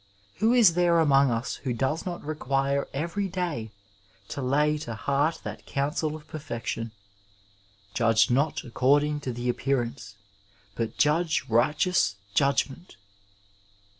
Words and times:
Who 0.37 0.51
is 0.51 0.73
there 0.73 0.99
among 0.99 1.29
us 1.29 1.57
who 1.57 1.73
does 1.75 2.07
not 2.07 2.23
require 2.25 2.87
every 2.91 3.27
day 3.29 3.69
to 4.29 4.41
lay 4.41 4.79
to 4.79 4.95
heart 4.95 5.41
that 5.43 5.67
counsel 5.67 6.15
of 6.15 6.25
perfection:'' 6.27 6.91
Judge 7.93 8.31
not 8.31 8.63
according 8.63 9.19
to 9.19 9.31
the 9.31 9.47
appearance, 9.47 10.15
but 10.73 10.97
judge 10.97 11.45
righteous 11.47 12.15
judgment?" 12.33 12.95